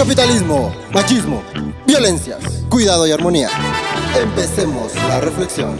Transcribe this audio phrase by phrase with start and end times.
[0.00, 1.42] Capitalismo, machismo,
[1.86, 3.50] violencias, cuidado y armonía.
[4.18, 5.78] Empecemos la reflexión.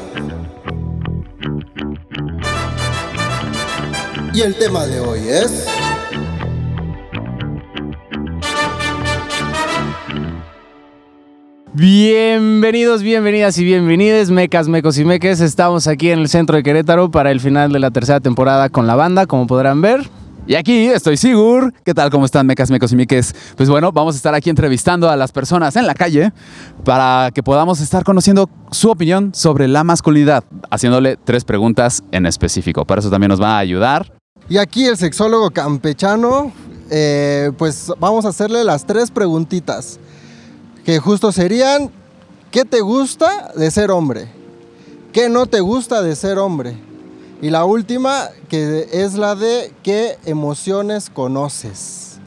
[4.35, 5.67] Y el tema de hoy es...
[11.73, 15.41] Bienvenidos, bienvenidas y bienvenides, mecas, mecos y meques.
[15.41, 18.87] Estamos aquí en el centro de Querétaro para el final de la tercera temporada con
[18.87, 20.11] la banda, como podrán ver.
[20.47, 21.73] Y aquí estoy Sigur.
[21.85, 22.11] ¿Qué tal?
[22.11, 23.35] ¿Cómo están, mecas, mecos y miques?
[23.57, 26.33] Pues bueno, vamos a estar aquí entrevistando a las personas en la calle
[26.85, 32.85] para que podamos estar conociendo su opinión sobre la masculinidad, haciéndole tres preguntas en específico.
[32.85, 34.13] Para eso también nos va a ayudar.
[34.49, 36.53] Y aquí el sexólogo campechano,
[36.91, 40.01] eh, pues vamos a hacerle las tres preguntitas.
[40.85, 41.91] Que justo serían,
[42.51, 44.29] ¿qué te gusta de ser hombre?
[45.13, 46.90] ¿Qué no te gusta de ser hombre?
[47.43, 52.19] Y la última, que es la de qué emociones conoces.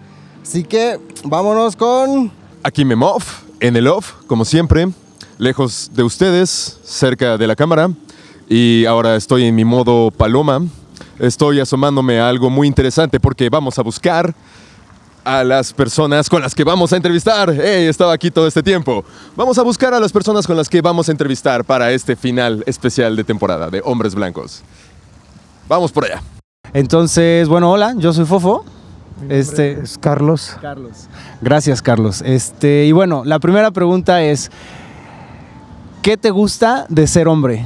[0.41, 2.31] Así que vámonos con...
[2.63, 3.23] Aquí Memov,
[3.59, 4.89] en el off, como siempre,
[5.37, 7.91] lejos de ustedes, cerca de la cámara.
[8.49, 10.61] Y ahora estoy en mi modo paloma.
[11.19, 14.33] Estoy asomándome a algo muy interesante porque vamos a buscar
[15.23, 17.51] a las personas con las que vamos a entrevistar.
[17.53, 19.05] Hey, he estado aquí todo este tiempo.
[19.35, 22.63] Vamos a buscar a las personas con las que vamos a entrevistar para este final
[22.65, 24.63] especial de temporada de Hombres Blancos.
[25.73, 26.21] Vamos por allá.
[26.71, 28.63] Entonces, bueno, hola, yo soy Fofo.
[29.27, 30.55] Este es Carlos.
[30.61, 31.09] Carlos.
[31.41, 32.21] Gracias, Carlos.
[32.23, 34.51] Este, y bueno, la primera pregunta es
[36.03, 37.65] ¿qué te gusta de ser hombre?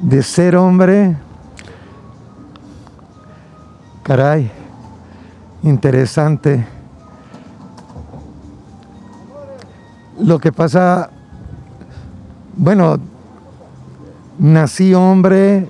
[0.00, 1.16] De ser hombre.
[4.04, 4.48] Caray.
[5.64, 6.68] Interesante.
[10.20, 11.10] Lo que pasa,
[12.54, 13.00] bueno,
[14.38, 15.68] nací hombre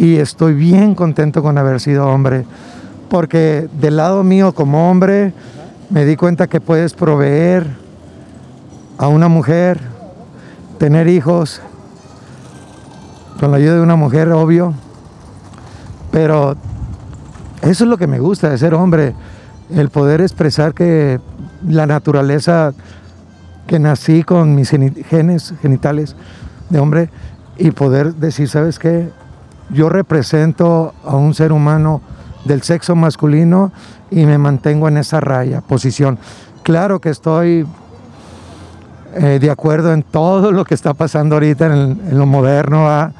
[0.00, 2.46] y estoy bien contento con haber sido hombre,
[3.10, 5.34] porque del lado mío como hombre
[5.90, 7.66] me di cuenta que puedes proveer
[8.96, 9.78] a una mujer,
[10.78, 11.60] tener hijos,
[13.38, 14.72] con la ayuda de una mujer, obvio,
[16.10, 16.56] pero
[17.60, 19.14] eso es lo que me gusta de ser hombre,
[19.68, 21.20] el poder expresar que
[21.68, 22.72] la naturaleza
[23.66, 26.16] que nací con mis genes genitales
[26.70, 27.10] de hombre
[27.58, 29.10] y poder decir, ¿sabes qué?
[29.72, 32.00] Yo represento a un ser humano
[32.44, 33.72] del sexo masculino
[34.10, 36.18] y me mantengo en esa raya, posición.
[36.62, 37.66] Claro que estoy
[39.14, 43.12] eh, de acuerdo en todo lo que está pasando ahorita en, en lo moderno.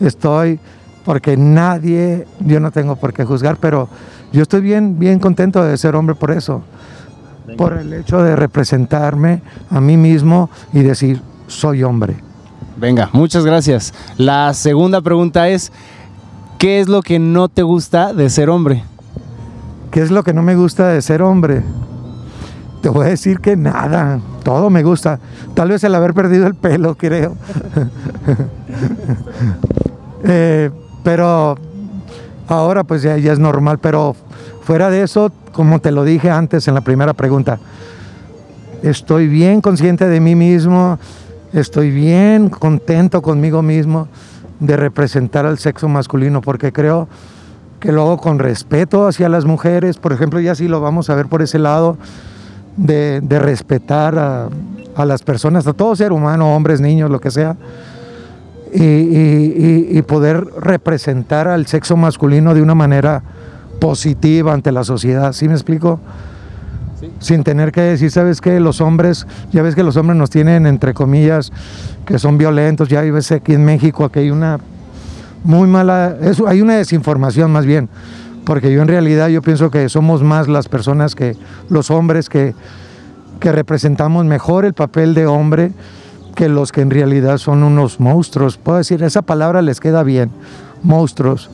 [0.00, 0.58] Estoy
[1.04, 3.88] porque nadie, yo no tengo por qué juzgar, pero
[4.32, 6.62] yo estoy bien, bien contento de ser hombre por eso,
[7.56, 12.16] por el hecho de representarme a mí mismo y decir, soy hombre.
[12.80, 13.92] Venga, muchas gracias.
[14.16, 15.70] La segunda pregunta es,
[16.56, 18.84] ¿qué es lo que no te gusta de ser hombre?
[19.90, 21.62] ¿Qué es lo que no me gusta de ser hombre?
[22.80, 25.20] Te voy a decir que nada, todo me gusta.
[25.52, 27.36] Tal vez el haber perdido el pelo, creo.
[30.24, 30.70] eh,
[31.04, 31.58] pero
[32.48, 34.16] ahora pues ya, ya, es normal, pero
[34.62, 37.58] fuera de eso, como te lo dije antes en la primera pregunta,
[38.82, 40.98] estoy bien consciente de mí mismo,
[41.52, 44.08] estoy bien contento conmigo mismo
[44.60, 47.08] de representar al sexo masculino, porque creo
[47.80, 51.14] que lo hago con respeto hacia las mujeres, por ejemplo, ya sí lo vamos a
[51.14, 51.96] ver por ese lado,
[52.76, 57.56] de, respetar a, las personas, a todo ser humano, hombres, niños, lo que sea
[58.72, 63.22] y, y, y, poder representar al sexo masculino de una manera
[63.80, 65.32] positiva ante la sociedad.
[65.32, 65.98] ¿Sí me explico?
[67.18, 68.60] Sin tener que decir, ¿sabes qué?
[68.60, 71.52] Los hombres, ya ves que los hombres nos tienen, entre comillas,
[72.04, 72.88] que son violentos.
[72.88, 74.58] Ya ves aquí en México que hay una
[75.44, 76.16] muy mala,
[76.46, 77.88] hay una desinformación más bien,
[78.44, 81.36] porque yo en realidad yo pienso que somos más las personas que
[81.68, 82.54] los hombres que,
[83.38, 85.72] que representamos mejor el papel de hombre
[86.34, 88.56] que los que en realidad son unos monstruos.
[88.56, 90.30] Puedo decir, esa palabra les queda bien,
[90.82, 91.50] monstruos.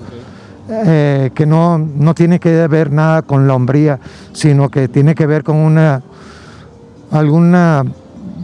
[0.69, 4.01] Eh, que no, no tiene que ver nada con la hombría,
[4.33, 6.03] sino que tiene que ver con una,
[7.13, 7.85] alguna,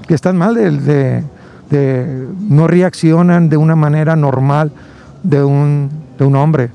[0.06, 1.24] que están mal de, de,
[1.70, 4.70] de no reaccionan de una manera normal
[5.24, 6.70] de un, de un hombre.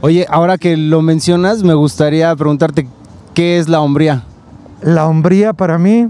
[0.00, 2.86] Oye, ahora que lo mencionas, me gustaría preguntarte,
[3.38, 4.24] ¿Qué es la hombría?
[4.82, 6.08] La hombría para mí,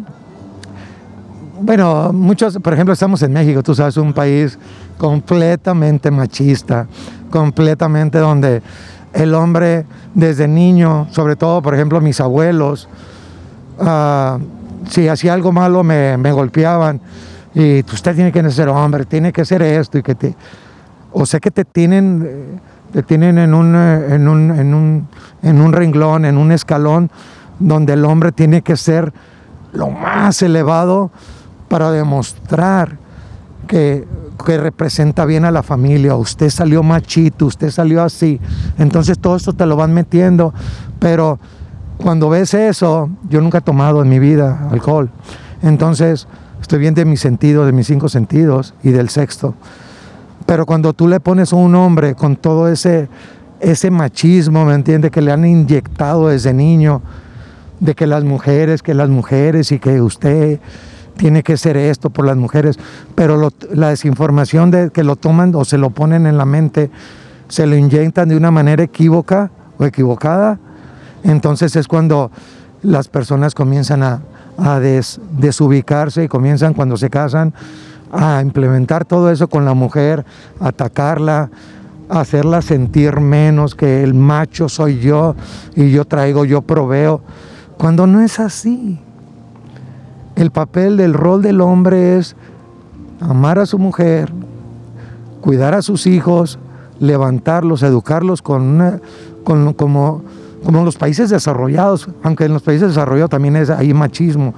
[1.61, 4.59] bueno, muchos, por ejemplo, estamos en México, tú sabes, un país
[4.99, 6.87] completamente machista,
[7.31, 8.63] completamente donde
[9.13, 12.89] el hombre desde niño, sobre todo, por ejemplo, mis abuelos,
[13.81, 14.39] ah,
[14.89, 17.01] si hacía algo malo me, golpeaban
[17.55, 20.35] y usted tiene que ser hombre, tiene que ser esto y que te,
[21.13, 22.61] o sea que te tienen,
[22.93, 25.09] te tienen en un, en un, en un,
[25.43, 27.11] en un renglón, en un escalón
[27.59, 29.13] donde el hombre tiene que ser
[29.73, 31.11] lo más elevado
[31.69, 32.97] para demostrar
[33.67, 34.07] que,
[34.45, 36.15] que representa bien a la familia.
[36.15, 38.41] Usted salió machito, usted salió así.
[38.79, 40.55] Entonces todo esto te lo van metiendo.
[40.99, 41.39] Pero
[41.99, 45.11] cuando ves eso, yo nunca he tomado en mi vida alcohol.
[45.63, 46.27] Entonces
[46.61, 49.55] estoy bien de mis sentidos, de mis cinco sentidos y del sexto.
[50.47, 53.09] Pero cuando tú le pones a un hombre con todo ese,
[53.61, 55.11] ese machismo, ¿me entiendes?
[55.11, 57.03] Que le han inyectado desde niño,
[57.81, 60.61] de que las mujeres, que las mujeres y que usted
[61.19, 62.79] tiene que ser esto por las mujeres,
[63.15, 66.91] pero la desinformación de que lo toman o se lo ponen en la mente,
[67.49, 70.59] se lo inyectan de una manera equívoca o equivocada,
[71.25, 72.31] entonces es cuando
[72.83, 74.21] las personas comienzan a,
[75.39, 77.55] desubicarse y comienzan cuando se casan
[78.11, 80.25] a implementar todo eso con la mujer,
[80.59, 81.49] atacarla,
[82.09, 85.37] hacerla sentir menos, que el macho soy yo
[85.77, 87.21] y yo traigo, yo proveo,
[87.77, 89.01] cuando no es así.
[90.39, 92.37] El papel del rol del hombre es
[93.19, 94.33] amar a su mujer,
[95.41, 96.61] cuidar a sus hijos,
[97.01, 99.01] levantarlos, educarlos con
[99.43, 104.55] como, como en los países desarrollados, aunque en los países desarrollados también hay machismo,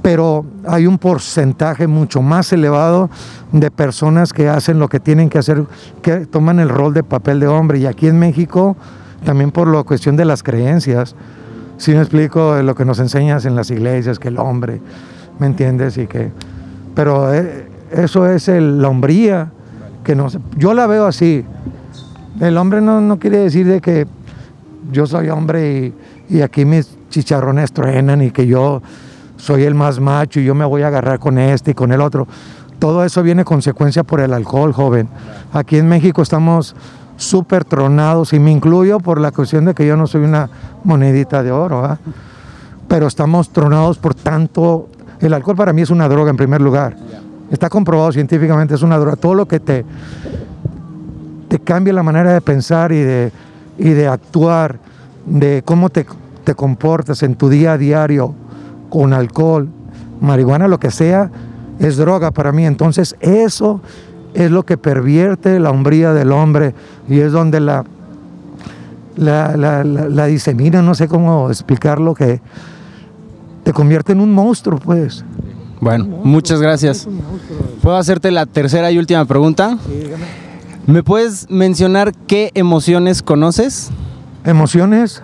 [0.00, 3.10] pero hay un porcentaje mucho más elevado
[3.52, 5.66] de personas que hacen lo que tienen que hacer,
[6.00, 7.78] que toman el rol de papel de hombre.
[7.78, 8.74] Y aquí en México,
[9.22, 11.14] también por la cuestión de las creencias,
[11.80, 14.82] si me explico lo que nos enseñas en las iglesias, que el hombre,
[15.38, 15.96] ¿me entiendes?
[15.96, 16.30] Y que,
[16.94, 19.50] pero eh, eso es el, la hombría,
[20.04, 20.14] que
[20.58, 21.42] yo la veo así.
[22.38, 24.06] El hombre no, no quiere decir de que
[24.92, 25.94] yo soy hombre
[26.28, 28.82] y, y, aquí mis chicharrones truenan y que yo
[29.38, 32.02] soy el más macho y yo me voy a agarrar con este y con el
[32.02, 32.28] otro.
[32.78, 35.08] Todo eso viene consecuencia por el alcohol, joven.
[35.54, 36.76] Aquí en México estamos
[37.20, 40.48] súper tronados, y me incluyo por la cuestión de que yo no soy una
[40.84, 41.98] monedita de oro,
[42.88, 44.88] pero estamos tronados por tanto.
[45.20, 46.96] El alcohol para mí es una droga en primer lugar.
[47.50, 49.16] Está comprobado científicamente, es una droga.
[49.16, 49.84] Todo lo que te,
[51.48, 53.32] te cambia la manera de pensar y de,
[53.76, 54.78] y de actuar,
[55.26, 56.06] de cómo te,
[56.44, 58.34] te comportas en tu día a diario
[58.88, 59.68] con alcohol,
[60.22, 61.30] marihuana, lo que sea,
[61.78, 62.64] es droga para mí.
[62.64, 63.82] Entonces eso
[64.34, 66.74] es lo que pervierte la hombría del hombre
[67.08, 67.84] y es donde la,
[69.16, 72.40] la, disemina, no sé cómo explicarlo, que
[73.64, 75.24] te convierte en un monstruo, pues.
[75.80, 77.08] Bueno, muchas gracias.
[77.82, 79.78] ¿Puedo hacerte la tercera y última pregunta?
[80.86, 83.90] ¿Me puedes mencionar qué emociones conoces?
[84.44, 85.22] ¿Emociones?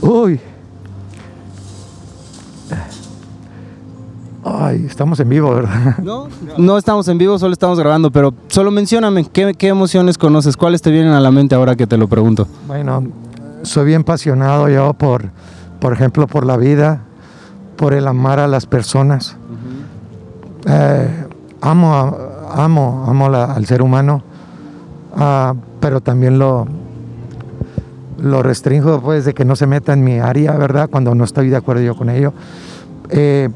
[0.00, 0.40] Uy,
[4.60, 5.98] Ay, estamos en vivo, ¿verdad?
[6.02, 6.26] No,
[6.56, 10.56] no estamos en vivo, solo estamos grabando, pero solo mencióname, ¿qué, emociones conoces?
[10.56, 12.48] ¿Cuáles te vienen a la mente ahora que te lo pregunto?
[12.66, 13.04] Bueno,
[13.62, 15.30] soy bien apasionado yo por,
[15.80, 17.02] por ejemplo, por la vida,
[17.76, 19.36] por el amar a las personas.
[20.66, 21.26] Eh,
[21.60, 22.16] amo,
[22.50, 24.22] amo, amo al ser humano,
[25.14, 26.66] ah, pero también lo,
[28.20, 30.90] lo restringo pues de que no se meta en mi área, ¿verdad?
[30.90, 32.32] Cuando no estoy de acuerdo yo con ello.
[33.10, 33.50] Eh,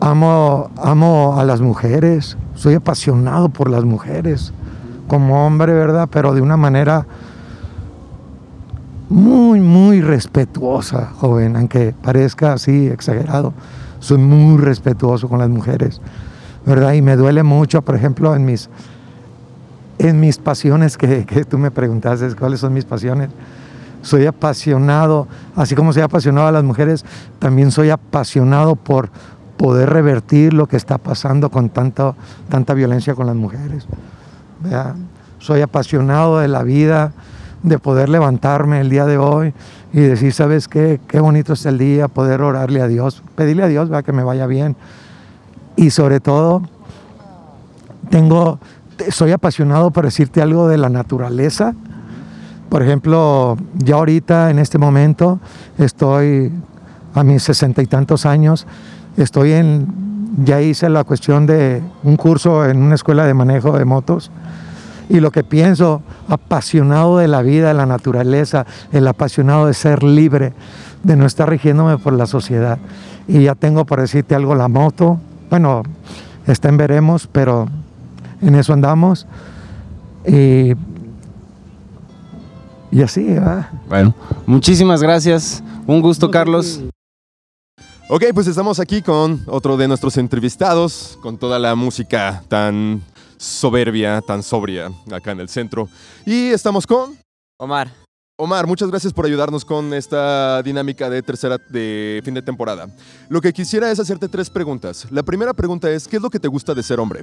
[0.00, 4.52] Amo, amo a las mujeres, soy apasionado por las mujeres,
[5.08, 6.08] como hombre, ¿verdad?
[6.10, 7.06] Pero de una manera
[9.08, 13.54] muy, muy respetuosa, joven, aunque parezca así exagerado.
[14.00, 16.00] Soy muy respetuoso con las mujeres,
[16.64, 16.92] ¿verdad?
[16.92, 18.68] Y me duele mucho, por ejemplo, en mis,
[19.98, 23.30] en mis pasiones que, que tú me preguntaste, ¿cuáles son mis pasiones?
[24.02, 25.26] Soy apasionado,
[25.56, 27.04] así como soy apasionado a las mujeres,
[27.38, 29.10] también soy apasionado por
[29.56, 32.14] poder revertir lo que está pasando con tanta,
[32.48, 33.86] tanta violencia con las mujeres.
[35.38, 37.12] Soy apasionado de la vida,
[37.62, 39.54] de poder levantarme el día de hoy
[39.92, 41.00] y decir, ¿sabes qué?
[41.08, 44.46] Qué bonito es el día, poder orarle a Dios, pedirle a Dios que me vaya
[44.46, 44.76] bien.
[45.74, 46.62] Y sobre todo,
[48.10, 48.58] tengo,
[49.10, 51.74] soy apasionado por decirte algo de la naturaleza.
[52.68, 55.38] Por ejemplo, ya ahorita, en este momento,
[55.78, 56.52] estoy
[57.14, 58.66] a mis sesenta y tantos años,
[59.16, 59.86] Estoy en,
[60.44, 64.30] ya hice la cuestión de un curso en una escuela de manejo de motos
[65.08, 70.02] y lo que pienso, apasionado de la vida, de la naturaleza, el apasionado de ser
[70.02, 70.52] libre,
[71.02, 72.78] de no estar rigiéndome por la sociedad.
[73.28, 75.18] Y ya tengo para decirte algo la moto.
[75.48, 75.82] Bueno,
[76.46, 77.68] está en veremos, pero
[78.40, 79.26] en eso andamos.
[80.26, 80.72] Y,
[82.90, 83.68] y así, ¿verdad?
[83.88, 84.14] Bueno,
[84.46, 85.62] muchísimas gracias.
[85.86, 86.82] Un gusto, Carlos.
[88.08, 93.02] Ok, pues estamos aquí con otro de nuestros entrevistados, con toda la música tan
[93.36, 95.88] soberbia, tan sobria acá en el centro.
[96.24, 97.18] Y estamos con
[97.58, 97.90] Omar,
[98.38, 102.86] Omar, muchas gracias por ayudarnos con esta dinámica de tercera de fin de temporada.
[103.28, 105.08] Lo que quisiera es hacerte tres preguntas.
[105.10, 107.22] La primera pregunta es, ¿qué es lo que te gusta de ser hombre?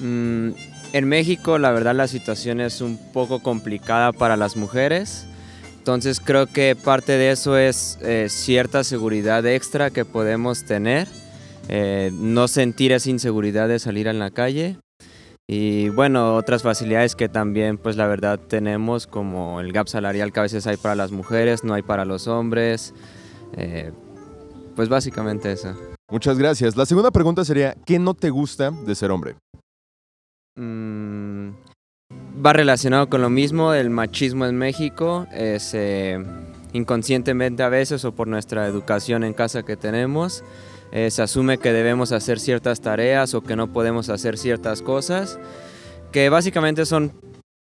[0.00, 0.50] mm,
[0.92, 5.26] en México la verdad la situación es un poco complicada para las mujeres.
[5.84, 11.06] Entonces creo que parte de eso es eh, cierta seguridad extra que podemos tener.
[11.68, 14.78] eh, no sentir esa inseguridad de salir en la calle.
[15.46, 20.40] Y bueno, otras facilidades que también pues la verdad tenemos como el gap salarial que
[20.40, 22.94] a veces hay para las mujeres, no hay para los hombres.
[23.58, 23.92] eh,
[24.74, 25.76] pues básicamente eso.
[26.10, 26.76] Muchas gracias.
[26.76, 29.36] La segunda pregunta sería, ¿qué no te gusta de ser hombre?
[30.58, 31.50] Mm,
[32.34, 36.22] va relacionado con lo mismo, el machismo en México es eh,
[36.72, 40.42] inconscientemente a veces o por nuestra educación en casa que tenemos,
[40.92, 45.38] eh, se asume que debemos hacer ciertas tareas o que no podemos hacer ciertas cosas,
[46.12, 47.12] que básicamente son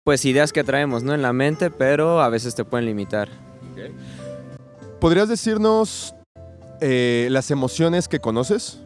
[0.04, 1.14] pues ideas que traemos ¿no?
[1.14, 3.28] en la mente, pero a veces te pueden limitar.
[5.00, 6.14] ¿Podrías decirnos
[6.80, 8.80] eh, las emociones que conoces?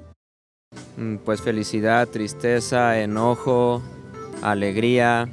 [0.97, 3.83] Mm, Pues felicidad, tristeza, enojo,
[4.43, 5.29] alegría.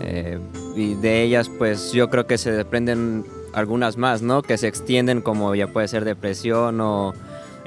[0.00, 0.38] Eh,
[0.76, 4.42] y de ellas pues yo creo que se desprenden algunas más, ¿no?
[4.42, 7.12] Que se extienden como ya puede ser depresión o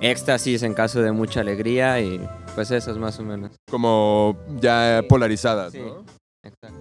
[0.02, 2.20] éxtasis en caso de mucha alegría y
[2.56, 3.52] pues esas más o menos.
[3.70, 5.80] Como ya polarizadas, Sí.
[5.80, 6.04] ¿no?
[6.44, 6.78] Exacto.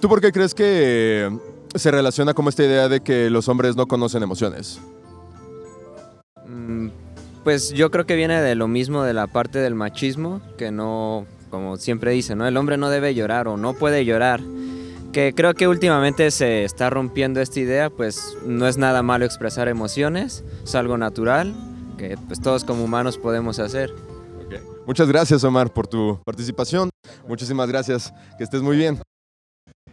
[0.00, 1.30] ¿Tú por qué crees que
[1.74, 4.80] se relaciona como esta idea de que los hombres no conocen emociones?
[6.46, 6.88] Mm,
[7.44, 11.26] Pues yo creo que viene de lo mismo de la parte del machismo, que no,
[11.50, 12.46] como siempre dicen, ¿no?
[12.48, 14.40] El hombre no debe llorar o no puede llorar.
[15.16, 19.66] Que creo que últimamente se está rompiendo esta idea, pues no es nada malo expresar
[19.66, 21.54] emociones, es algo natural,
[21.96, 23.94] que pues todos como humanos podemos hacer.
[24.86, 26.90] Muchas gracias, Omar, por tu participación.
[27.26, 28.12] Muchísimas gracias.
[28.36, 29.00] Que estés muy bien.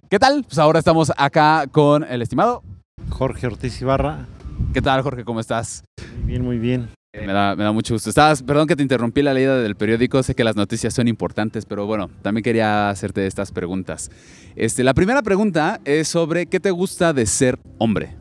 [0.10, 0.44] ¿Qué tal?
[0.44, 2.62] Pues ahora estamos acá con el estimado.
[3.10, 4.28] Jorge Ortiz Ibarra.
[4.74, 5.24] ¿Qué tal, Jorge?
[5.24, 5.86] ¿Cómo estás?
[6.18, 6.90] Muy bien, muy bien.
[7.14, 8.10] Me da, me da mucho gusto.
[8.10, 11.64] Estabas, perdón que te interrumpí la leída del periódico, sé que las noticias son importantes,
[11.64, 14.10] pero bueno, también quería hacerte estas preguntas.
[14.56, 18.16] Este, la primera pregunta es sobre qué te gusta de ser hombre.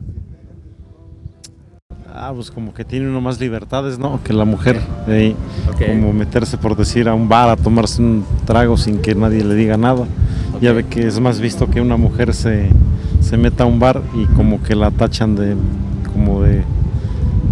[2.07, 4.21] Ah, pues como que tiene uno más libertades, ¿no?
[4.23, 4.79] Que la mujer.
[5.07, 5.35] eh,
[5.87, 9.55] Como meterse, por decir, a un bar a tomarse un trago sin que nadie le
[9.55, 10.05] diga nada.
[10.61, 12.69] Ya ve que es más visto que una mujer se,
[13.21, 15.55] se meta a un bar y como que la tachan de...
[16.13, 16.63] como de...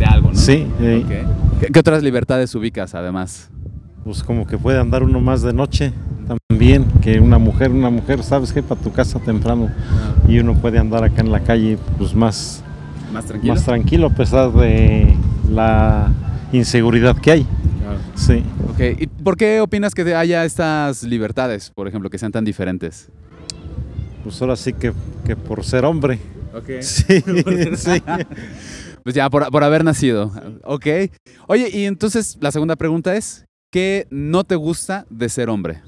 [0.02, 0.36] De algo, ¿no?
[0.36, 1.60] Sí, Ok.
[1.60, 3.52] ¿Qué, qué otras libertades ubicas además?
[4.04, 5.94] pues como que puede andar uno más de noche
[6.50, 7.70] también que una mujer.
[7.70, 8.64] Una mujer, ¿sabes qué?
[8.64, 9.70] Para tu casa temprano.
[10.28, 12.64] Y uno puede andar acá en la calle pues más...
[13.14, 13.54] ¿Más tranquilo?
[13.54, 15.14] más tranquilo a pesar de
[15.50, 16.12] la
[16.52, 17.48] inseguridad que hay.
[18.16, 18.44] Sí.
[18.70, 23.10] Ok, ¿y por qué opinas que haya estas libertades, por ejemplo, que sean tan diferentes?
[24.24, 24.94] Pues ahora sí que,
[25.26, 26.20] que por ser hombre.
[26.56, 26.70] Ok.
[26.82, 27.22] Sí,
[27.76, 28.04] sí.
[29.04, 30.32] Pues ya, por, por haber nacido.
[30.64, 30.86] Ok.
[31.48, 35.82] Oye, y entonces la segunda pregunta es, ¿qué no te gusta de ser hombre?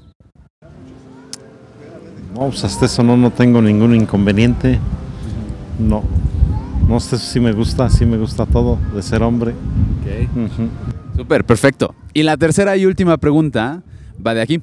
[2.34, 4.80] No, pues hasta eso no, no tengo ningún inconveniente.
[5.78, 6.02] No.
[6.88, 9.52] No sé si me gusta, sí me gusta todo de ser hombre.
[9.52, 10.36] Ok.
[10.36, 10.68] Ujú.
[11.16, 11.94] Súper, perfecto.
[12.12, 13.82] Y la tercera y última pregunta
[14.24, 14.60] va de aquí.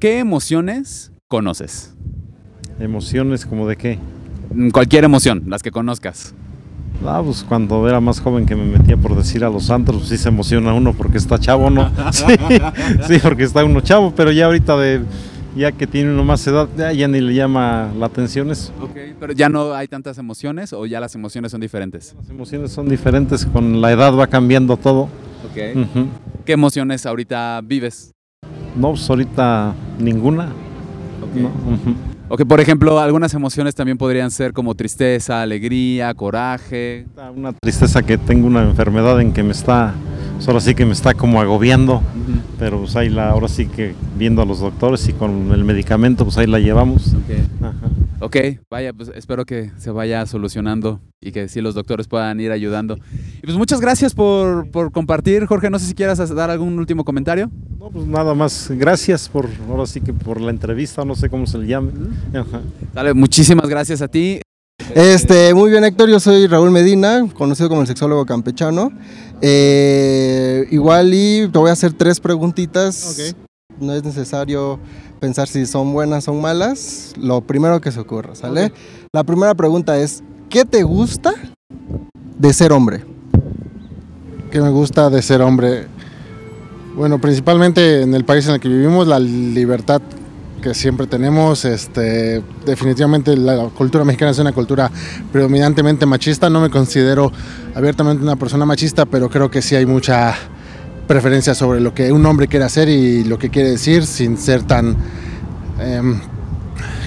[0.00, 1.94] ¿Qué emociones conoces?
[2.80, 3.98] Emociones como de qué.
[4.54, 6.34] Mm, Cualquier emoción, las que conozcas.
[7.04, 10.08] Ah, pues cuando era más joven que me metía por decir a los antros, pues
[10.08, 11.90] sí se emociona uno porque está chavo, ¿no?
[12.12, 12.24] Sí,
[13.06, 15.02] sí, porque está uno chavo, pero ya ahorita de
[15.56, 18.72] ya que tiene uno más edad, ya, ya ni le llama la atención eso.
[18.80, 18.96] Ok.
[19.18, 22.14] Pero ya no hay tantas emociones o ya las emociones son diferentes.
[22.18, 25.02] Las emociones son diferentes, con la edad va cambiando todo.
[25.50, 25.86] Ok.
[26.44, 28.12] ¿Qué emociones ahorita vives?
[28.76, 30.52] No, pues ahorita ninguna.
[31.34, 31.48] No,
[32.30, 37.06] Ok, por ejemplo, algunas emociones también podrían ser como tristeza, alegría, coraje.
[37.34, 39.94] Una tristeza que tengo una enfermedad en que me está,
[40.38, 42.00] pues ahora sí que me está como agobiando,
[42.60, 46.22] pero pues ahí la, ahora sí que viendo a los doctores y con el medicamento,
[46.22, 47.16] pues ahí la llevamos.
[47.60, 47.74] Ajá.
[48.20, 48.36] Ok,
[48.70, 53.00] vaya, pues espero que se vaya solucionando y que sí los doctores puedan ir ayudando.
[53.38, 55.70] Y pues muchas gracias por, por compartir, Jorge.
[55.70, 57.50] No sé si quieras dar algún último comentario.
[57.76, 61.48] No, pues nada más, gracias por, ahora sí que por la entrevista, no sé cómo
[61.48, 61.90] se le llame.
[62.32, 62.60] Ajá.
[62.94, 64.40] Dale, muchísimas gracias a ti.
[64.94, 66.08] Este, muy bien, Héctor.
[66.08, 68.90] Yo soy Raúl Medina, conocido como el sexólogo campechano.
[69.40, 73.34] Eh, igual y te voy a hacer tres preguntitas.
[73.80, 74.80] No es necesario
[75.20, 77.12] pensar si son buenas o malas.
[77.16, 78.72] Lo primero que se ocurra, ¿sale?
[79.12, 81.34] La primera pregunta es: ¿qué te gusta
[82.38, 83.04] de ser hombre?
[84.50, 85.86] ¿Qué me gusta de ser hombre?
[86.96, 90.02] Bueno, principalmente en el país en el que vivimos, la libertad
[90.58, 91.64] que siempre tenemos.
[91.64, 94.90] Este, definitivamente la cultura mexicana es una cultura
[95.32, 96.50] predominantemente machista.
[96.50, 97.32] No me considero
[97.74, 100.34] abiertamente una persona machista, pero creo que sí hay mucha
[101.06, 104.62] preferencia sobre lo que un hombre quiere hacer y lo que quiere decir sin ser
[104.62, 104.96] tan,
[105.80, 106.20] em,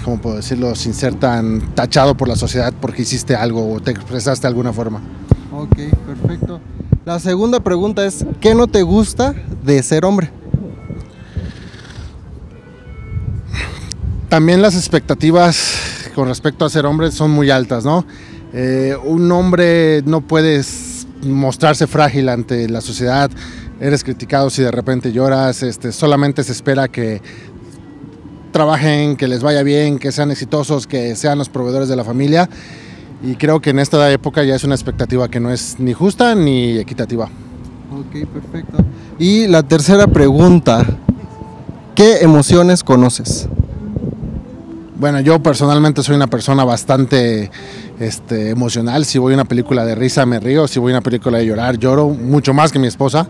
[0.03, 0.75] ¿cómo puedo decirlo?
[0.75, 4.73] Sin ser tan tachado por la sociedad porque hiciste algo o te expresaste de alguna
[4.73, 5.01] forma.
[5.53, 6.59] Ok, perfecto.
[7.05, 10.31] La segunda pregunta es, ¿qué no te gusta de ser hombre?
[14.31, 18.05] También las expectativas con respecto a ser hombre son muy altas, ¿no?
[18.53, 20.61] Eh, un hombre no puede
[21.23, 23.29] mostrarse frágil ante la sociedad,
[23.81, 27.21] eres criticado si de repente lloras, este, solamente se espera que
[28.53, 32.49] trabajen, que les vaya bien, que sean exitosos, que sean los proveedores de la familia.
[33.21, 36.35] Y creo que en esta época ya es una expectativa que no es ni justa
[36.35, 37.25] ni equitativa.
[37.25, 38.77] Ok, perfecto.
[39.19, 40.85] Y la tercera pregunta,
[41.95, 43.49] ¿qué emociones conoces?
[45.01, 47.49] Bueno, yo personalmente soy una persona bastante
[47.99, 49.03] este, emocional.
[49.03, 51.47] Si voy a una película de risa me río, si voy a una película de
[51.47, 53.27] llorar lloro, mucho más que mi esposa.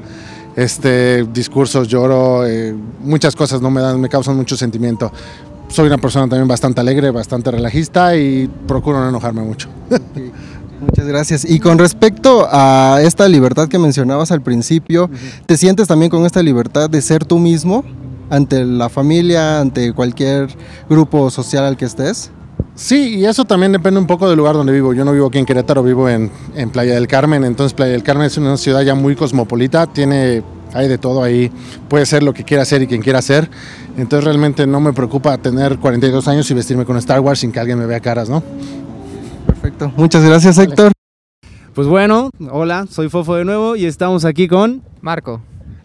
[0.57, 5.13] Este, discursos lloro, eh, muchas cosas no me dan, me causan mucho sentimiento.
[5.69, 9.69] Soy una persona también bastante alegre, bastante relajista y procuro no enojarme mucho.
[10.81, 11.45] Muchas gracias.
[11.49, 15.09] Y con respecto a esta libertad que mencionabas al principio,
[15.45, 17.85] ¿te sientes también con esta libertad de ser tú mismo?
[18.31, 20.47] Ante la familia, ante cualquier
[20.89, 22.31] grupo social al que estés?
[22.73, 24.93] Sí, y eso también depende un poco del lugar donde vivo.
[24.93, 26.32] Yo no vivo aquí en Querétaro, vivo en,
[26.71, 30.41] Playa del Carmen, entonces Playa del Carmen es una ciudad ya muy cosmopolita, tiene,
[30.73, 31.51] hay de todo ahí,
[31.89, 33.49] puede ser lo que quiera hacer y quien quiera hacer,
[33.97, 37.60] entonces realmente no me preocupa tener 42 años y vestirme con Star Wars sin que
[37.60, 38.41] alguien me vea caras, ¿no?
[39.45, 40.93] Perfecto, muchas gracias Héctor.
[41.73, 45.41] Pues bueno, hola, soy Fofo de nuevo y estamos aquí con Marco.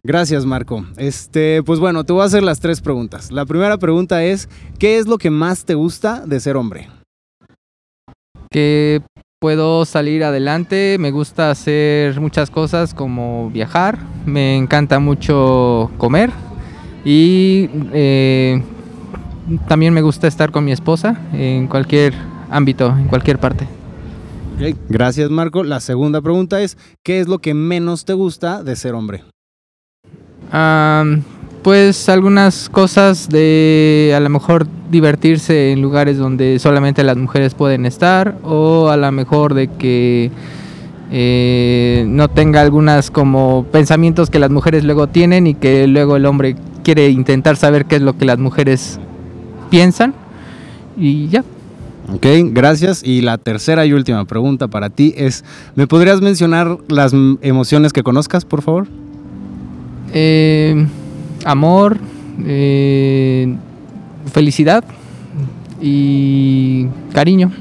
[0.07, 0.87] Gracias, Marco.
[0.99, 3.33] Este, pues bueno, te voy a hacer las tres preguntas.
[3.33, 6.89] La primera pregunta es: ¿qué es lo que más te gusta de ser hombre?
[8.49, 9.03] Que
[9.41, 16.31] puedo salir adelante, me gusta hacer muchas cosas como viajar, me encanta mucho comer
[17.05, 18.63] y eh,
[19.67, 22.15] también me gusta estar con mi esposa en cualquier
[22.49, 23.67] ámbito, en cualquier parte.
[24.89, 25.65] Gracias Marco.
[25.65, 29.25] La segunda pregunta es, ¿qué es lo que menos te gusta de ser hombre?
[31.63, 37.87] Pues algunas cosas de a lo mejor divertirse en lugares donde solamente las mujeres pueden
[37.87, 40.31] estar o a lo mejor de que
[41.11, 46.27] eh, no tenga algunas como pensamientos que las mujeres luego tienen y que luego el
[46.27, 48.99] hombre quiere intentar saber qué es lo que las mujeres
[49.71, 50.15] piensan
[50.97, 51.45] y ya.
[52.13, 53.03] Ok, gracias.
[53.03, 58.05] Y la tercera y última pregunta para ti es, ¿me podrías mencionar las emociones que
[58.05, 58.87] conozcas, por favor?
[60.13, 60.87] Eh,
[61.45, 61.99] amor,
[62.45, 63.57] eh,
[64.33, 64.85] felicidad
[65.81, 67.53] y cariño.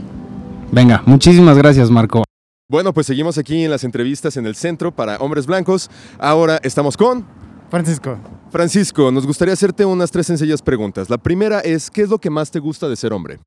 [0.71, 2.23] Venga, muchísimas gracias Marco.
[2.67, 5.89] Bueno, pues seguimos aquí en las entrevistas en el centro para hombres blancos.
[6.17, 7.25] Ahora estamos con...
[7.69, 8.17] Francisco.
[8.51, 11.09] Francisco, nos gustaría hacerte unas tres sencillas preguntas.
[11.09, 13.39] La primera es, ¿qué es lo que más te gusta de ser hombre?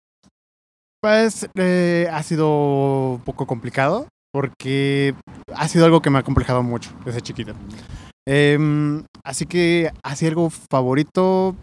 [1.00, 5.14] Pues eh, ha sido un poco complicado porque
[5.54, 7.54] ha sido algo que me ha complejado mucho desde chiquito.
[8.30, 11.56] Em, así que así algo favorito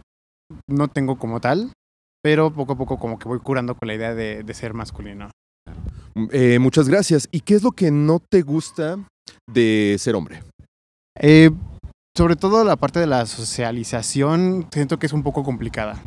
[0.68, 1.72] no tengo como tal,
[2.24, 5.30] pero poco a poco como que voy curando con la idea de, ser masculino.
[6.32, 7.28] Eh, muchas gracias.
[7.32, 8.98] ¿Y qué es lo que no te gusta
[9.48, 10.42] de ser hombre?
[11.20, 11.52] Eh,
[12.18, 16.02] sobre todo la parte de la socialización, siento que es un poco complicada.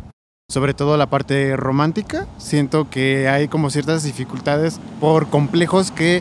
[0.51, 6.21] Sobre todo la parte romántica, siento que hay como ciertas dificultades por complejos que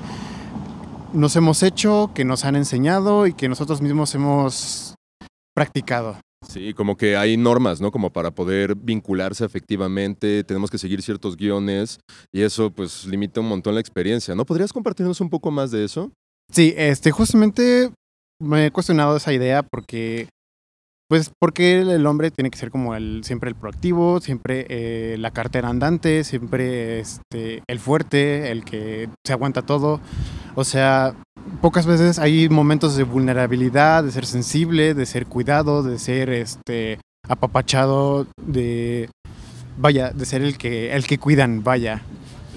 [1.13, 4.95] nos hemos hecho, que nos han enseñado y que nosotros mismos hemos
[5.53, 6.17] practicado.
[6.47, 7.91] Sí, como que hay normas, ¿no?
[7.91, 11.99] Como para poder vincularse efectivamente, tenemos que seguir ciertos guiones
[12.31, 14.45] y eso pues limita un montón la experiencia, ¿no?
[14.45, 16.11] ¿Podrías compartirnos un poco más de eso?
[16.51, 17.91] Sí, este, justamente
[18.39, 20.29] me he cuestionado esa idea porque,
[21.07, 25.31] pues, porque el hombre tiene que ser como el, siempre el proactivo, siempre eh, la
[25.31, 30.01] cartera andante, siempre este, el fuerte, el que se aguanta todo.
[30.55, 31.15] O sea,
[31.61, 36.99] pocas veces hay momentos de vulnerabilidad, de ser sensible, de ser cuidado, de ser este
[37.27, 39.09] apapachado, de
[39.77, 42.01] vaya, de ser el que el que cuidan, vaya.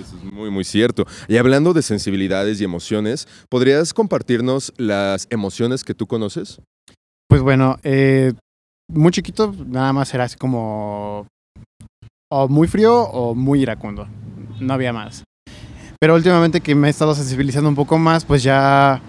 [0.00, 1.06] Eso es Muy, muy cierto.
[1.28, 6.60] Y hablando de sensibilidades y emociones, ¿podrías compartirnos las emociones que tú conoces?
[7.30, 8.32] Pues bueno, eh,
[8.88, 11.28] muy chiquito nada más era así como
[12.28, 14.08] o muy frío o muy iracundo.
[14.58, 15.22] No había más.
[16.00, 19.00] Pero últimamente que me he estado sensibilizando un poco más, pues ya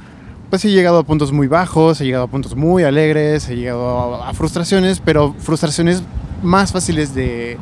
[0.52, 4.22] pues he llegado a puntos muy bajos, he llegado a puntos muy alegres, he llegado
[4.22, 6.04] a, frustraciones, pero frustraciones
[6.44, 7.58] más fáciles de,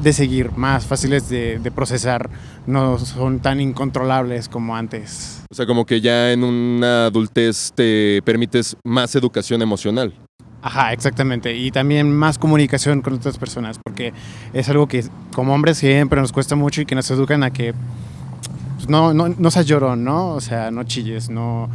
[0.00, 2.30] de seguir, más fáciles de, de procesar,
[2.66, 5.42] no son tan incontrolables como antes.
[5.50, 10.14] O sea, como que ya en una adultez te permites más educación emocional.
[10.62, 11.54] Ajá, exactamente.
[11.54, 14.12] Y también más comunicación con otras personas, porque
[14.52, 17.72] es algo que como hombres siempre nos cuesta mucho y que nos educan a que
[18.76, 20.30] pues, no, no, no seas llorón, ¿no?
[20.30, 21.70] O sea, no chilles, no,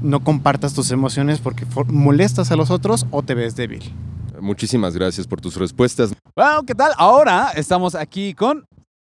[0.00, 3.92] no compartas tus emociones porque molestas a los otros o te ves débil.
[4.40, 6.12] Muchísimas gracias por tus respuestas.
[6.40, 6.92] Bueno, ¿qué tal?
[6.96, 8.64] Ahora estamos aquí con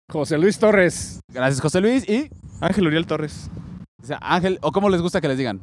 [0.09, 1.18] José Luis Torres.
[1.33, 2.09] Gracias, José Luis.
[2.09, 3.51] Y Ángel Uriel Torres.
[4.01, 5.61] o sea, Ángel, o cómo les gusta que les digan.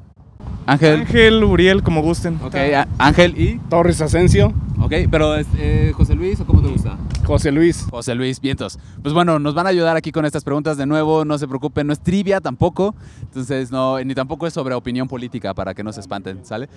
[0.66, 1.00] Ángel.
[1.00, 2.42] Ángel Uriel, como gusten.
[2.44, 2.56] Ok,
[2.98, 3.58] Ángel y.
[3.70, 4.54] Torres Asensio.
[4.82, 6.98] Ok, pero este, José Luis, ¿o cómo te gusta?
[7.26, 7.88] José Luis.
[7.90, 8.78] José Luis, vientos.
[9.02, 11.24] Pues bueno, nos van a ayudar aquí con estas preguntas de nuevo.
[11.24, 12.96] No se preocupen, no es trivia tampoco.
[13.22, 16.68] Entonces, no, ni tampoco es sobre opinión política para que no se espanten, ¿sale?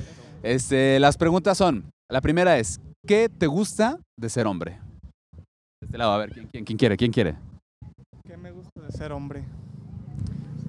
[0.44, 4.78] Este, las preguntas son: la primera es, ¿qué te gusta de ser hombre?
[5.80, 6.96] De este lado, a ver, ¿quién, quién, quién quiere?
[6.96, 7.36] ¿Quién quiere?
[8.26, 9.44] ¿Qué me gusta de ser hombre?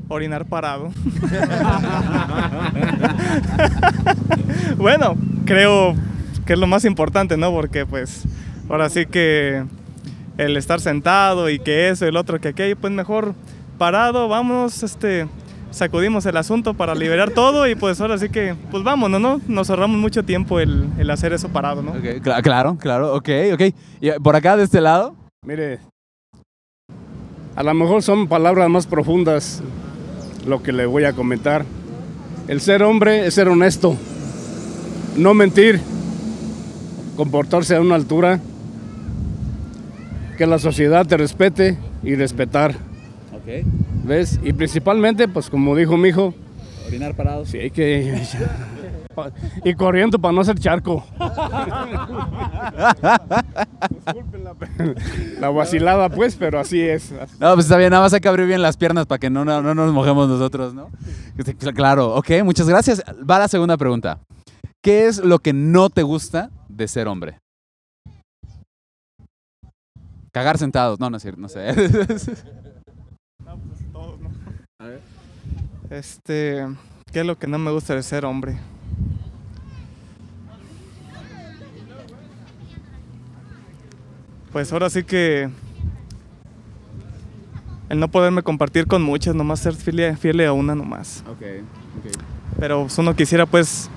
[0.07, 0.87] Orinar parado.
[4.77, 5.95] bueno, creo
[6.45, 7.51] que es lo más importante, ¿no?
[7.51, 8.23] Porque pues
[8.69, 9.65] ahora sí que
[10.37, 13.33] el estar sentado y que eso, el otro que aquello, pues mejor
[13.77, 15.27] parado, vamos, este,
[15.75, 19.41] sacudimos el asunto para liberar todo y pues ahora sí que, pues vámonos, ¿no?
[19.47, 21.93] Nos ahorramos mucho tiempo el, el hacer eso parado, ¿no?
[22.41, 23.61] Claro, claro, ok, ok.
[23.99, 25.15] Y eh, por acá, de este lado.
[25.45, 25.79] Mire,
[27.55, 29.61] a lo mejor son palabras más profundas
[30.47, 31.65] lo que le voy a comentar.
[32.47, 33.95] El ser hombre es ser honesto,
[35.17, 35.81] no mentir,
[37.15, 38.39] comportarse a una altura,
[40.37, 42.75] que la sociedad te respete y respetar.
[43.33, 43.65] Ok.
[44.05, 44.39] ¿Ves?
[44.43, 46.33] Y principalmente, pues como dijo mi hijo,
[46.87, 47.45] Orinar parado.
[47.45, 48.21] sí hay que...
[49.63, 51.03] y corriendo para no hacer charco.
[53.89, 54.55] Disculpen la,
[55.39, 57.11] la vacilada, pues, pero así es.
[57.39, 59.43] No, pues está bien, nada más hay que abrir bien las piernas para que no,
[59.45, 60.89] no, no nos mojemos nosotros, ¿no?
[61.37, 63.01] Este, cl- Claro, ok, muchas gracias.
[63.29, 64.19] Va la segunda pregunta.
[64.83, 67.39] ¿Qué es lo que no te gusta de ser hombre?
[70.31, 70.99] Cagar sentados.
[70.99, 71.73] No, no es cierto, no sé.
[75.89, 76.65] Este,
[77.13, 78.57] ¿qué es lo que no me gusta de ser hombre?
[84.51, 85.49] Pues ahora sí que
[87.87, 91.23] el no poderme compartir con muchas, nomás ser fiel, fiel a una nomás.
[92.59, 93.89] Pero pues, uno quisiera pues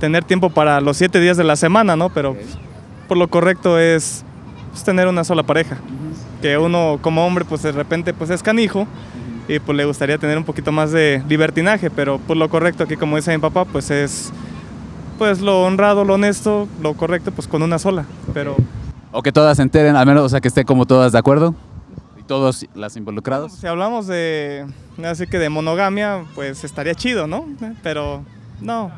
[0.00, 2.10] tener tiempo para los siete días de la semana, ¿no?
[2.10, 2.58] Pero pues,
[3.08, 4.22] por lo correcto es
[4.70, 5.78] pues, tener una sola pareja.
[6.42, 8.86] Que uno como hombre pues de repente pues es canijo
[9.48, 12.96] y pues le gustaría tener un poquito más de libertinaje, pero pues lo correcto aquí
[12.96, 14.32] como dice mi papá pues es
[15.18, 18.04] pues lo honrado, lo honesto, lo correcto pues con una sola,
[18.34, 18.56] pero
[19.16, 21.54] o que todas se enteren, al menos, o sea, que esté como todas de acuerdo.
[22.20, 23.50] Y todos las involucrados.
[23.52, 24.66] si hablamos de
[25.02, 27.46] así que de monogamia pues estaría chido, ¿no?
[27.82, 28.22] Pero
[28.60, 28.92] no,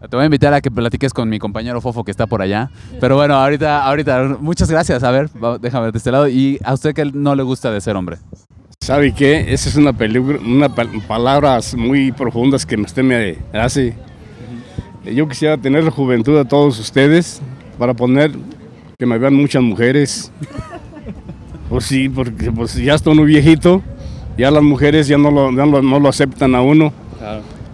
[0.00, 2.70] Te voy a invitar a que platiques con mi compañero Fofo que está por allá.
[3.00, 5.02] Pero bueno, ahorita, ahorita, muchas gracias.
[5.02, 5.28] A ver,
[5.60, 6.26] déjame de este lado.
[6.26, 8.16] ¿Y a usted qué no le gusta de ser hombre?
[8.82, 9.52] ¿Sabe qué?
[9.52, 9.90] Esa es una,
[10.46, 13.94] una pa- palabras muy profundas que usted me hace.
[15.04, 17.42] Yo quisiera tener la juventud de todos ustedes
[17.78, 18.32] para poner
[18.98, 20.32] que me vean muchas mujeres.
[21.68, 23.80] Pues sí, porque pues ya está uno viejito,
[24.36, 26.92] ya las mujeres ya no lo, ya no, no lo aceptan a uno.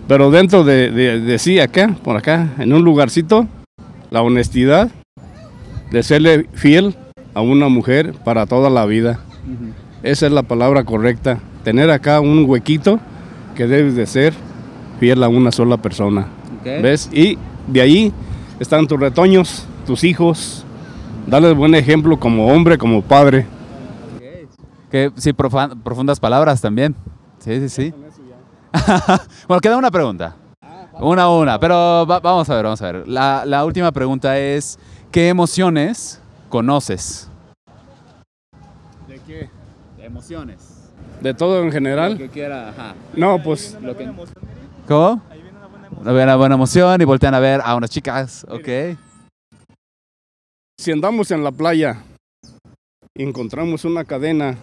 [0.06, 3.46] Pero dentro de, de, de sí, acá, por acá, en un lugarcito,
[4.10, 4.90] la honestidad
[5.90, 6.94] de serle fiel
[7.32, 9.18] a una mujer para toda la vida.
[10.06, 11.38] Esa es la palabra correcta.
[11.64, 13.00] Tener acá un huequito
[13.56, 14.34] que debes de ser
[15.00, 16.28] fiel a una sola persona.
[16.64, 17.08] ¿Ves?
[17.12, 18.12] Y de ahí
[18.60, 20.64] están tus retoños, tus hijos.
[21.26, 23.46] Darles buen ejemplo como hombre, como padre.
[24.90, 26.94] Que sí, profan- profundas palabras también.
[27.40, 27.94] Sí, sí, sí.
[29.48, 30.36] bueno, queda una pregunta.
[31.00, 33.08] Una a una, pero va- vamos a ver, vamos a ver.
[33.08, 34.78] La, la última pregunta es,
[35.10, 37.25] ¿qué emociones conoces?
[40.16, 40.92] Emociones.
[41.20, 42.16] De todo en general.
[42.32, 42.94] quiera, ajá.
[43.14, 43.76] No, pues
[44.88, 45.22] ¿Cómo?
[46.00, 48.96] Una buena, buena emoción y voltean a ver a unas chicas, ok.
[50.78, 52.02] si andamos en la playa
[53.14, 54.56] y encontramos una cadena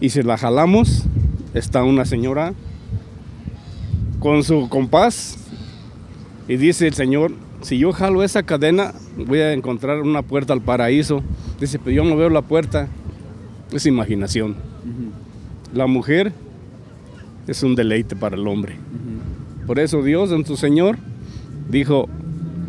[0.00, 1.04] y si la jalamos,
[1.52, 2.54] está una señora
[4.18, 5.36] con su compás
[6.48, 10.62] y dice el Señor, si yo jalo esa cadena, voy a encontrar una puerta al
[10.62, 11.22] paraíso.
[11.60, 12.88] Dice, pero yo no veo la puerta.
[13.72, 14.56] Es imaginación.
[15.72, 16.32] La mujer
[17.46, 18.76] es un deleite para el hombre.
[19.66, 20.96] Por eso Dios en su Señor
[21.68, 22.08] dijo,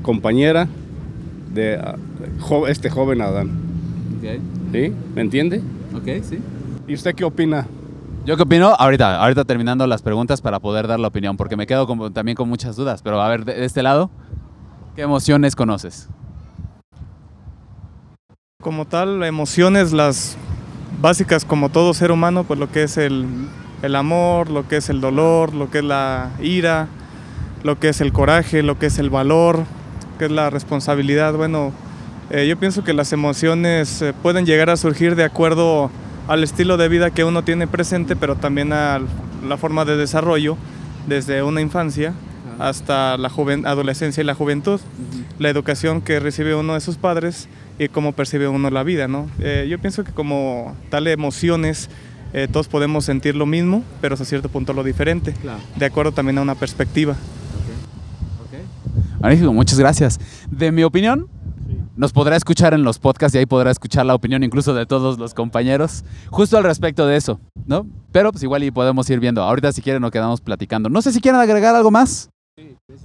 [0.03, 0.67] compañera
[1.53, 1.95] de ah,
[2.39, 3.49] jo- este joven Adán.
[4.71, 4.93] ¿Sí?
[5.15, 5.61] ¿Me entiende?
[5.95, 6.37] Ok, sí.
[6.87, 7.65] ¿Y usted qué opina?
[8.25, 8.67] ¿Yo qué opino?
[8.77, 12.35] Ahorita, ahorita terminando las preguntas para poder dar la opinión, porque me quedo con- también
[12.35, 13.01] con muchas dudas.
[13.01, 14.11] Pero a ver, de, de este lado,
[14.95, 16.07] ¿qué emociones conoces?
[18.61, 20.37] Como tal, emociones las
[20.99, 23.25] básicas como todo ser humano, pues lo que es el,
[23.81, 26.87] el amor, lo que es el dolor, lo que es la ira,
[27.63, 29.63] lo que es el coraje, lo que es el valor,
[30.19, 31.33] que es la responsabilidad.
[31.33, 31.71] Bueno,
[32.29, 35.91] eh, yo pienso que las emociones eh, pueden llegar a surgir de acuerdo
[36.27, 38.99] al estilo de vida que uno tiene presente, pero también a
[39.47, 40.57] la forma de desarrollo
[41.07, 42.13] desde una infancia
[42.59, 43.31] hasta la
[43.65, 44.79] adolescencia y la juventud,
[45.39, 47.49] la educación que recibe uno de sus padres
[47.81, 49.27] y cómo percibe uno la vida, ¿no?
[49.39, 51.89] Eh, yo pienso que como tal emociones
[52.31, 55.33] eh, todos podemos sentir lo mismo, pero hasta cierto punto lo diferente,
[55.75, 57.15] de acuerdo también a una perspectiva.
[59.19, 60.19] Magnífico, muchas gracias.
[60.51, 61.27] De mi opinión,
[61.95, 65.17] nos podrá escuchar en los podcasts y ahí podrá escuchar la opinión incluso de todos
[65.17, 67.87] los compañeros, justo al respecto de eso, ¿no?
[68.11, 69.41] Pero pues igual y podemos ir viendo.
[69.41, 70.89] Ahorita si quieren nos quedamos platicando.
[70.89, 72.30] No sé si quieren agregar algo más.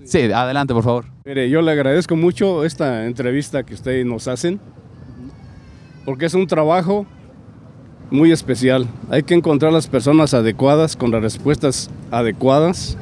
[0.05, 1.05] Sí, adelante, por favor.
[1.25, 4.61] Mire, yo le agradezco mucho esta entrevista que ustedes nos hacen,
[6.05, 7.07] porque es un trabajo
[8.11, 8.87] muy especial.
[9.11, 12.97] Hay que encontrar las personas adecuadas con las respuestas adecuadas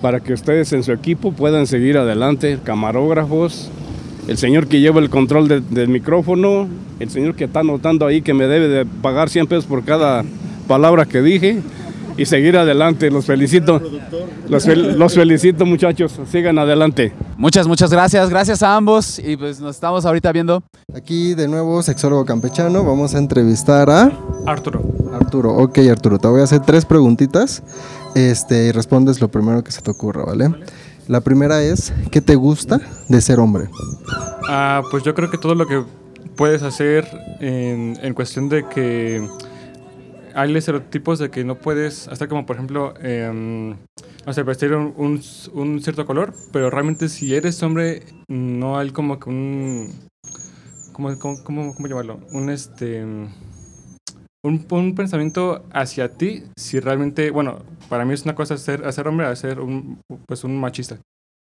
[0.00, 3.70] para que ustedes en su equipo puedan seguir adelante, camarógrafos,
[4.28, 6.68] el señor que lleva el control de- del micrófono,
[7.00, 10.24] el señor que está anotando ahí que me debe de pagar 100 pesos por cada
[10.66, 11.60] palabra que dije
[12.20, 13.10] y seguir adelante.
[13.10, 13.80] Los felicito.
[14.48, 16.20] Los, fel- los felicito muchachos.
[16.30, 17.12] Sigan adelante.
[17.36, 18.28] Muchas, muchas gracias.
[18.28, 20.62] Gracias a ambos y pues nos estamos ahorita viendo.
[20.94, 24.12] Aquí de nuevo, sexólogo campechano, vamos a entrevistar a
[24.46, 24.82] Arturo.
[25.12, 25.54] Arturo.
[25.54, 27.62] Ok, Arturo, te voy a hacer tres preguntitas
[28.14, 30.50] este, y respondes lo primero que se te ocurra, ¿vale?
[31.08, 33.68] La primera es, ¿qué te gusta de ser hombre?
[34.48, 35.82] Ah, pues yo creo que todo lo que
[36.36, 37.06] puedes hacer
[37.40, 39.26] en, en cuestión de que
[40.34, 43.76] hay estereotipos de que no puedes hacer como por ejemplo em,
[44.26, 45.20] no sé vestir un, un-
[45.54, 49.92] un cierto color pero realmente si eres hombre no hay como que un
[50.92, 53.04] cómo, cómo, cómo- cómo llamarlo un este
[54.42, 59.06] un, un pensamiento hacia ti si realmente bueno para mí es una cosa ser hacer
[59.08, 60.98] hombre a ser un pues un machista.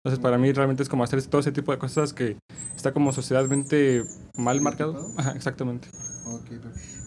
[0.04, 2.36] Entonces para mí realmente es como hacer todo ese tipo de cosas que
[2.76, 4.04] está como socialmente
[4.36, 5.08] mal marcado.
[5.16, 5.88] Ajá, exactamente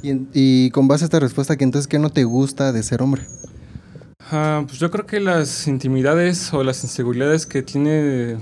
[0.03, 2.83] Y, en- y con base a esta respuesta, ¿qué entonces qué no te gusta de
[2.83, 3.23] ser hombre?
[4.31, 8.37] Ah, pues yo creo que las intimidades o las inseguridades que tiene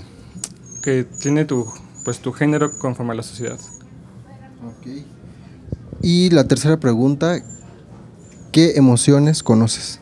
[0.82, 1.66] que tiene tu
[2.04, 3.58] pues tu género conforme a la sociedad.
[6.02, 7.40] Y la tercera pregunta,
[8.52, 10.00] ¿qué emociones conoces?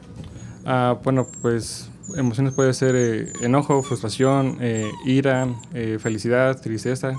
[0.67, 7.19] Ah, bueno, pues emociones puede ser eh, enojo, frustración, eh, ira, eh, felicidad, tristeza.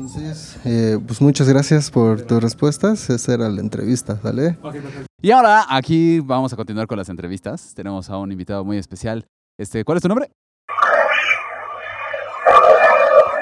[0.00, 3.10] Entonces, eh, pues muchas gracias por tus respuestas.
[3.10, 4.56] Esa era la entrevista, ¿vale?
[5.20, 7.74] Y ahora aquí vamos a continuar con las entrevistas.
[7.74, 9.26] Tenemos a un invitado muy especial.
[9.58, 10.30] Este, ¿Cuál es tu nombre?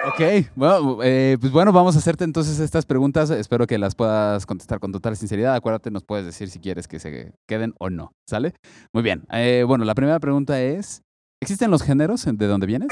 [0.09, 3.31] Ok, bueno, eh, pues bueno, vamos a hacerte entonces estas preguntas.
[3.31, 5.55] Espero que las puedas contestar con total sinceridad.
[5.55, 8.55] Acuérdate, nos puedes decir si quieres que se queden o no, ¿sale?
[8.92, 9.23] Muy bien.
[9.31, 11.03] Eh, bueno, la primera pregunta es,
[11.40, 12.88] ¿existen los géneros de dónde vienes?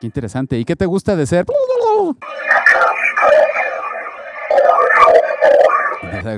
[0.00, 0.58] Qué interesante.
[0.58, 1.44] ¿Y qué te gusta de ser?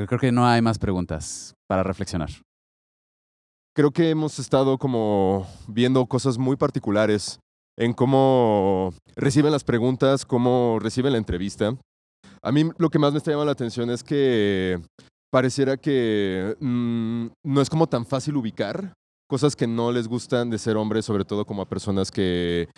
[0.07, 2.31] Creo que no hay más preguntas para reflexionar.
[3.75, 7.39] Creo que hemos estado como viendo cosas muy particulares
[7.79, 11.75] en cómo reciben las preguntas, cómo reciben la entrevista.
[12.43, 14.81] A mí lo que más me está llamando la atención es que
[15.31, 18.95] pareciera que mm, no es como tan fácil ubicar
[19.29, 22.69] cosas que no les gustan de ser hombres, sobre todo como a personas que,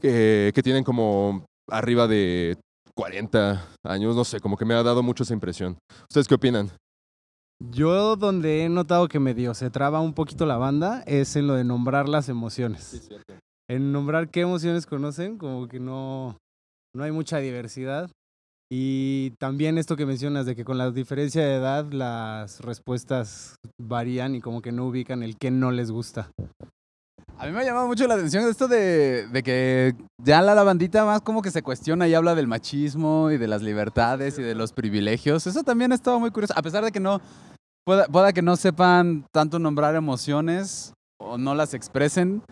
[0.00, 2.56] que, que tienen como arriba de
[2.94, 5.78] 40 años, no sé, como que me ha dado mucho esa impresión.
[6.08, 6.70] ¿Ustedes qué opinan?
[7.60, 11.54] Yo donde he notado que medio se traba un poquito la banda es en lo
[11.54, 13.08] de nombrar las emociones.
[13.68, 16.36] en nombrar qué emociones conocen, como que no,
[16.94, 18.10] no hay mucha diversidad.
[18.70, 24.34] Y también esto que mencionas de que con la diferencia de edad las respuestas varían
[24.34, 26.30] y como que no ubican el que no les gusta.
[27.40, 31.04] A mí me ha llamado mucho la atención esto de, que ya la, la bandita
[31.04, 34.56] más como que se cuestiona y habla del machismo y de las libertades y de
[34.56, 35.46] los privilegios.
[35.46, 36.54] Eso también ha estado muy curioso.
[36.56, 37.20] A pesar de que no,
[37.84, 42.42] pueda, pueda que no sepan tanto nombrar emociones o no las expresen,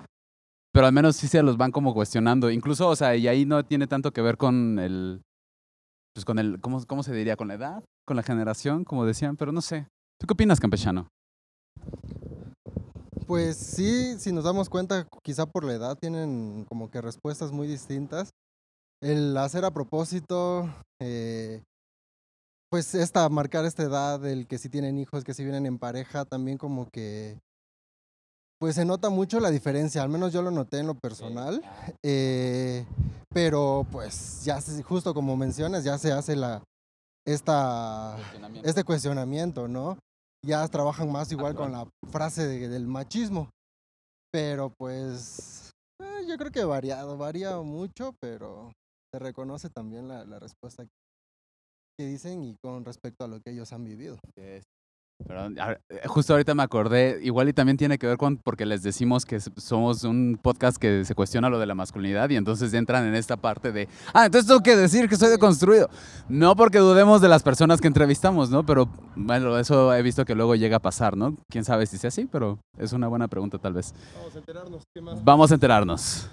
[0.72, 2.48] pero al menos sí se los van como cuestionando.
[2.48, 5.20] Incluso, o sea, y ahí no tiene tanto que ver con el,
[6.14, 7.34] pues con el, ¿cómo, cómo se diría?
[7.34, 9.88] Con la edad, con la generación, como decían, pero no sé.
[10.20, 11.08] ¿Tú qué opinas, campechano?
[13.26, 17.66] Pues sí, si nos damos cuenta, quizá por la edad tienen como que respuestas muy
[17.66, 18.30] distintas.
[19.02, 21.60] El hacer a propósito, eh,
[22.70, 26.24] pues esta, marcar esta edad, el que si tienen hijos, que si vienen en pareja,
[26.24, 27.36] también como que,
[28.60, 31.62] pues se nota mucho la diferencia, al menos yo lo noté en lo personal,
[32.04, 32.86] eh,
[33.34, 36.62] pero pues ya justo como mencionas, ya se hace la,
[37.26, 38.16] esta,
[38.62, 39.98] este cuestionamiento, ¿no?
[40.46, 43.50] Ya trabajan más igual con la frase de- del machismo,
[44.32, 48.70] pero pues eh, yo creo que variado, varía mucho, pero
[49.12, 50.84] se reconoce también la, la respuesta
[51.98, 54.18] que dicen y con respecto a lo que ellos han vivido.
[54.34, 54.62] Pero,
[55.18, 58.82] ver, eh, justo ahorita me acordé, igual y también tiene que ver con porque les
[58.82, 63.06] decimos que somos un podcast que se cuestiona lo de la masculinidad y entonces entran
[63.06, 65.88] en esta parte de, ah, entonces tengo que decir que soy deconstruido.
[66.28, 68.64] No porque dudemos de las personas que entrevistamos, ¿no?
[68.64, 71.36] Pero bueno, eso he visto que luego llega a pasar, ¿no?
[71.50, 73.94] Quién sabe si sea así, pero es una buena pregunta tal vez.
[74.16, 74.82] Vamos a enterarnos.
[74.94, 75.24] ¿Qué más?
[75.24, 76.30] Vamos a enterarnos.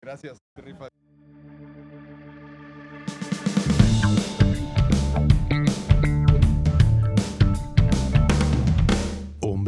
[0.00, 0.38] Gracias.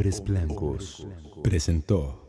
[0.04, 1.06] Hombres Blancos
[1.42, 2.23] presentó